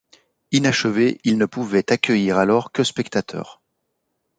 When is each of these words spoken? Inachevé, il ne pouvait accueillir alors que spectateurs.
Inachevé, 0.51 1.19
il 1.23 1.37
ne 1.37 1.45
pouvait 1.45 1.91
accueillir 1.91 2.39
alors 2.39 2.71
que 2.71 2.83
spectateurs. 2.83 3.61